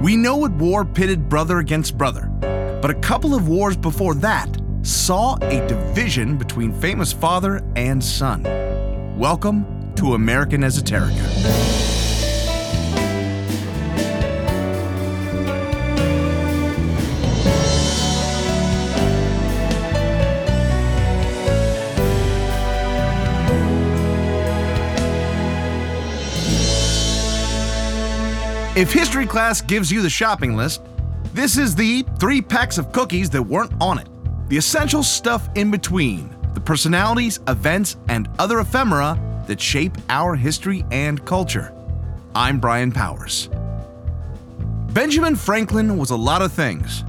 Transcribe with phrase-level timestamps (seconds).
[0.00, 2.24] We know at war pitted brother against brother,
[2.80, 4.48] but a couple of wars before that
[4.80, 8.44] saw a division between famous father and son.
[9.18, 11.99] Welcome to American Esoterica.
[28.76, 30.82] If history class gives you the shopping list,
[31.34, 34.06] this is the three packs of cookies that weren't on it.
[34.48, 40.84] The essential stuff in between, the personalities, events, and other ephemera that shape our history
[40.92, 41.74] and culture.
[42.32, 43.50] I'm Brian Powers.
[44.92, 47.02] Benjamin Franklin was a lot of things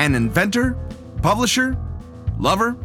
[0.00, 0.76] an inventor,
[1.22, 1.76] publisher,
[2.36, 2.76] lover,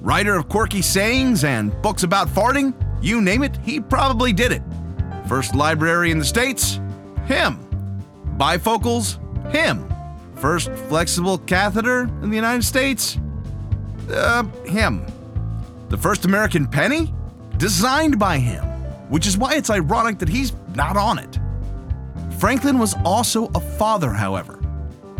[0.00, 2.74] writer of quirky sayings and books about farting.
[3.00, 4.62] You name it, he probably did it.
[5.28, 6.80] First library in the States,
[7.26, 7.58] him.
[8.36, 9.18] Bifocals?
[9.52, 9.88] Him.
[10.36, 13.18] First flexible catheter in the United States?
[14.10, 15.06] Uh, him.
[15.88, 17.12] The first American penny?
[17.58, 18.64] Designed by him,
[19.08, 21.38] which is why it's ironic that he's not on it.
[22.38, 24.58] Franklin was also a father, however,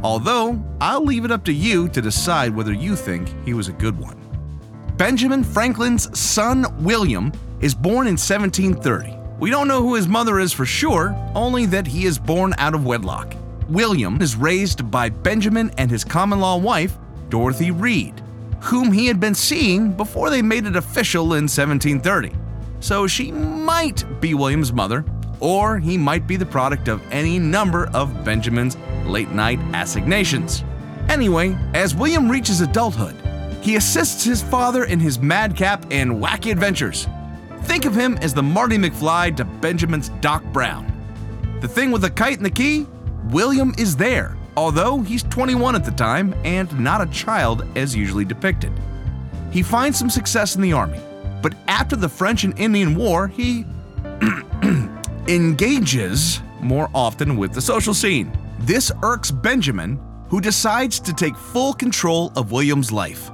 [0.03, 3.73] although I'll leave it up to you to decide whether you think he was a
[3.73, 4.19] good one.
[4.97, 9.22] Benjamin Franklin's son, William, is born in 1730.
[9.43, 12.77] We don't know who his mother is for sure, only that he is born out
[12.77, 13.35] of wedlock.
[13.69, 16.97] William is raised by Benjamin and his common law wife,
[17.29, 18.23] Dorothy Read,
[18.61, 22.31] whom he had been seeing before they made it official in 1730.
[22.79, 25.05] So she might be William's mother,
[25.41, 28.77] or he might be the product of any number of Benjamin's
[29.07, 30.63] late night assignations.
[31.09, 33.17] Anyway, as William reaches adulthood,
[33.61, 37.09] he assists his father in his madcap and wacky adventures,
[37.64, 40.92] Think of him as the Marty McFly to Benjamin's Doc Brown.
[41.60, 42.86] The thing with the kite and the key?
[43.30, 48.24] William is there, although he's 21 at the time and not a child as usually
[48.24, 48.72] depicted.
[49.50, 51.00] He finds some success in the army,
[51.40, 53.64] but after the French and Indian War, he
[55.28, 58.36] engages more often with the social scene.
[58.61, 63.30] This irks Benjamin, who decides to take full control of William's life.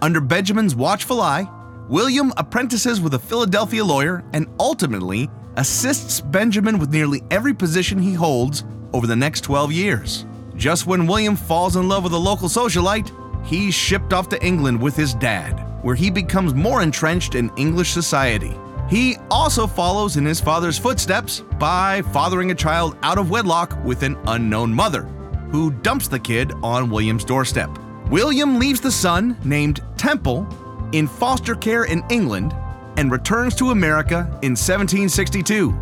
[0.00, 1.46] Under Benjamin's watchful eye,
[1.88, 8.14] William apprentices with a Philadelphia lawyer and ultimately assists Benjamin with nearly every position he
[8.14, 10.24] holds over the next 12 years.
[10.54, 13.10] Just when William falls in love with a local socialite,
[13.44, 17.90] he's shipped off to England with his dad, where he becomes more entrenched in English
[17.90, 18.54] society.
[18.88, 24.02] He also follows in his father's footsteps by fathering a child out of wedlock with
[24.02, 25.02] an unknown mother,
[25.50, 27.70] who dumps the kid on William's doorstep.
[28.10, 30.46] William leaves the son, named Temple,
[30.92, 32.54] in foster care in England
[32.96, 35.74] and returns to America in 1762.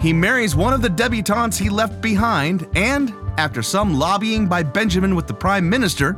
[0.00, 5.16] He marries one of the debutantes he left behind, and, after some lobbying by Benjamin
[5.16, 6.16] with the Prime Minister,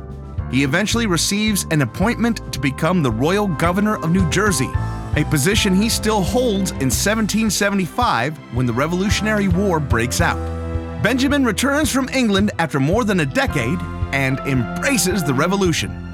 [0.51, 4.69] he eventually receives an appointment to become the Royal Governor of New Jersey,
[5.15, 10.37] a position he still holds in 1775 when the Revolutionary War breaks out.
[11.01, 13.79] Benjamin returns from England after more than a decade
[14.13, 16.10] and embraces the revolution.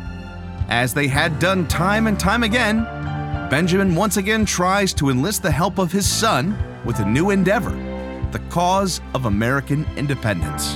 [0.69, 2.83] As they had done time and time again,
[3.49, 7.75] Benjamin once again tries to enlist the help of his son with a new endeavor
[8.31, 10.75] the cause of American independence.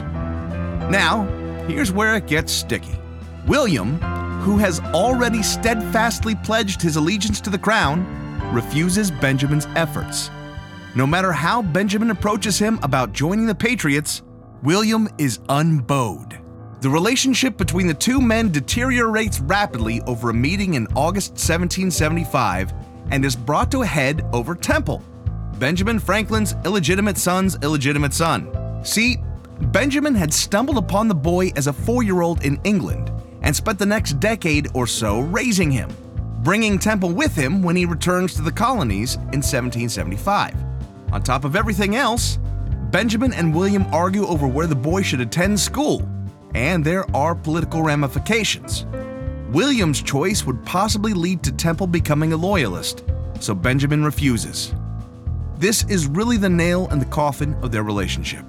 [0.89, 1.25] Now,
[1.67, 2.97] here's where it gets sticky.
[3.45, 3.99] William,
[4.39, 8.05] who has already steadfastly pledged his allegiance to the crown,
[8.53, 10.29] refuses Benjamin's efforts.
[10.95, 14.23] No matter how Benjamin approaches him about joining the Patriots,
[14.63, 16.40] William is unbowed.
[16.81, 22.73] The relationship between the two men deteriorates rapidly over a meeting in August 1775
[23.11, 25.03] and is brought to a head over Temple,
[25.59, 28.83] Benjamin Franklin's illegitimate son's illegitimate son.
[28.83, 29.17] See,
[29.61, 33.11] Benjamin had stumbled upon the boy as a four year old in England
[33.43, 35.95] and spent the next decade or so raising him,
[36.41, 40.55] bringing Temple with him when he returns to the colonies in 1775.
[41.11, 42.39] On top of everything else,
[42.89, 46.10] Benjamin and William argue over where the boy should attend school
[46.55, 48.85] and there are political ramifications.
[49.51, 53.03] William's choice would possibly lead to Temple becoming a loyalist,
[53.39, 54.73] so Benjamin refuses.
[55.57, 58.45] This is really the nail in the coffin of their relationship.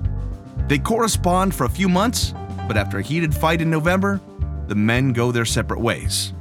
[0.69, 2.35] They correspond for a few months,
[2.69, 4.21] but after a heated fight in November,
[4.69, 6.33] the men go their separate ways.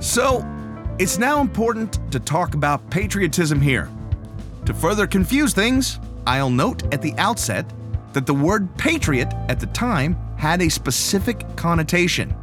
[0.00, 0.44] So,
[0.98, 3.88] it's now important to talk about patriotism here.
[4.66, 7.64] To further confuse things, I'll note at the outset
[8.12, 12.34] that the word patriot at the time had a specific connotation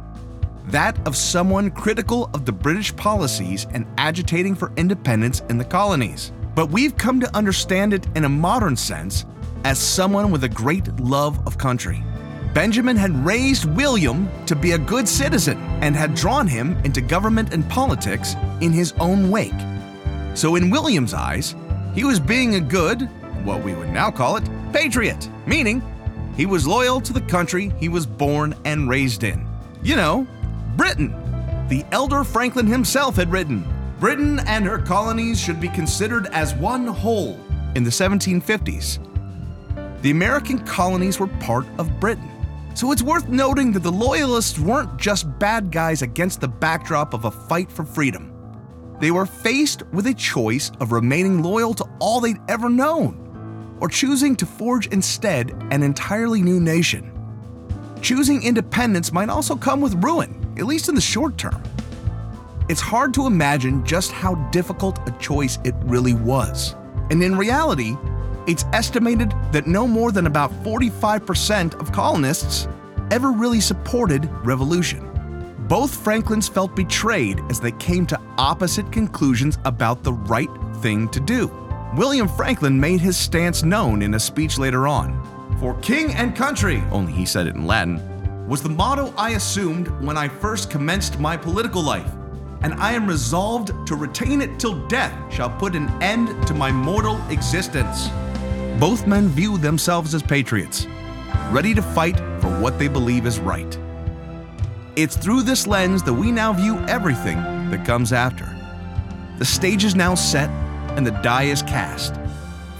[0.68, 6.32] that of someone critical of the British policies and agitating for independence in the colonies.
[6.54, 9.26] But we've come to understand it in a modern sense
[9.64, 12.02] as someone with a great love of country.
[12.52, 17.52] Benjamin had raised William to be a good citizen and had drawn him into government
[17.52, 19.52] and politics in his own wake.
[20.34, 21.54] So, in William's eyes,
[21.94, 23.02] he was being a good,
[23.44, 25.82] what we would now call it, patriot, meaning
[26.36, 29.46] he was loyal to the country he was born and raised in.
[29.82, 30.26] You know,
[30.76, 31.14] Britain.
[31.68, 33.64] The elder Franklin himself had written
[33.98, 37.40] Britain and her colonies should be considered as one whole
[37.74, 38.98] in the 1750s.
[40.02, 42.30] The American colonies were part of Britain.
[42.74, 47.24] So it's worth noting that the Loyalists weren't just bad guys against the backdrop of
[47.24, 48.32] a fight for freedom.
[49.00, 53.25] They were faced with a choice of remaining loyal to all they'd ever known
[53.80, 57.12] or choosing to forge instead an entirely new nation.
[58.00, 61.62] Choosing independence might also come with ruin, at least in the short term.
[62.68, 66.74] It's hard to imagine just how difficult a choice it really was.
[67.10, 67.96] And in reality,
[68.46, 72.68] it's estimated that no more than about 45% of colonists
[73.10, 75.02] ever really supported revolution.
[75.68, 81.20] Both Franklins felt betrayed as they came to opposite conclusions about the right thing to
[81.20, 81.65] do.
[81.96, 85.18] William Franklin made his stance known in a speech later on.
[85.58, 89.88] For king and country, only he said it in Latin, was the motto I assumed
[90.04, 92.12] when I first commenced my political life,
[92.60, 96.70] and I am resolved to retain it till death shall put an end to my
[96.70, 98.10] mortal existence.
[98.78, 100.86] Both men viewed themselves as patriots,
[101.50, 103.78] ready to fight for what they believe is right.
[104.96, 107.38] It's through this lens that we now view everything
[107.70, 108.54] that comes after.
[109.38, 110.50] The stage is now set
[110.96, 112.14] and the die is cast.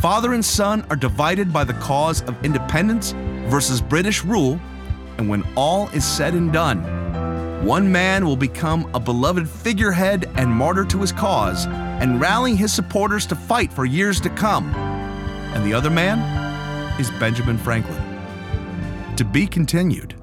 [0.01, 3.13] Father and son are divided by the cause of independence
[3.49, 4.61] versus British rule,
[5.19, 6.79] and when all is said and done,
[7.65, 12.73] one man will become a beloved figurehead and martyr to his cause and rally his
[12.73, 14.73] supporters to fight for years to come.
[15.55, 16.21] And the other man
[17.01, 18.03] is Benjamin Franklin.
[19.17, 20.15] To be continued.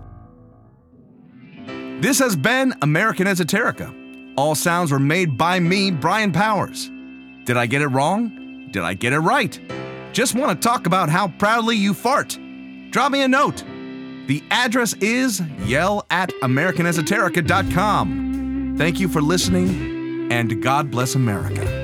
[2.01, 3.93] This has been American Esoterica.
[4.37, 6.89] All sounds were made by me, Brian Powers.
[7.45, 8.67] Did I get it wrong?
[8.71, 9.59] Did I get it right?
[10.13, 12.37] Just want to talk about how proudly you fart?
[12.91, 13.63] Drop me a note.
[14.27, 18.75] The address is yell at AmericanEsoterica.com.
[18.77, 21.82] Thank you for listening, and God bless America.